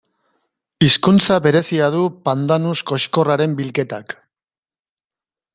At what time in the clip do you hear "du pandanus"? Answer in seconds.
1.97-2.75